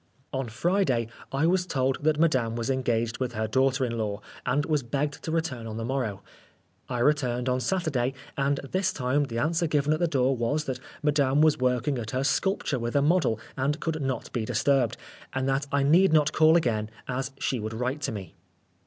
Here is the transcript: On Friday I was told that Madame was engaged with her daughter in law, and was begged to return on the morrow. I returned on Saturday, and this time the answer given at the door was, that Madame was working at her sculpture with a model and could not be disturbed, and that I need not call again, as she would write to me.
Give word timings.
On 0.33 0.49
Friday 0.49 1.09
I 1.31 1.45
was 1.45 1.67
told 1.67 2.03
that 2.03 2.19
Madame 2.19 2.55
was 2.55 2.71
engaged 2.71 3.19
with 3.19 3.33
her 3.33 3.45
daughter 3.47 3.85
in 3.85 3.99
law, 3.99 4.19
and 4.47 4.65
was 4.65 4.81
begged 4.81 5.21
to 5.23 5.31
return 5.31 5.67
on 5.67 5.77
the 5.77 5.85
morrow. 5.85 6.23
I 6.89 6.97
returned 6.97 7.47
on 7.47 7.59
Saturday, 7.59 8.15
and 8.35 8.59
this 8.71 8.91
time 8.91 9.25
the 9.25 9.37
answer 9.37 9.67
given 9.67 9.93
at 9.93 9.99
the 9.99 10.07
door 10.07 10.35
was, 10.35 10.65
that 10.65 10.79
Madame 11.03 11.39
was 11.41 11.59
working 11.59 11.99
at 11.99 12.09
her 12.17 12.23
sculpture 12.23 12.79
with 12.79 12.95
a 12.95 13.03
model 13.03 13.39
and 13.55 13.79
could 13.79 14.01
not 14.01 14.33
be 14.33 14.43
disturbed, 14.43 14.97
and 15.33 15.47
that 15.47 15.67
I 15.71 15.83
need 15.83 16.13
not 16.13 16.31
call 16.33 16.55
again, 16.57 16.89
as 17.07 17.29
she 17.39 17.59
would 17.59 17.75
write 17.75 18.01
to 18.01 18.11
me. 18.11 18.33